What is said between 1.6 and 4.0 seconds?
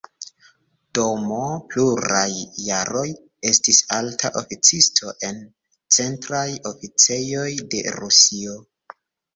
pluraj jaroj estis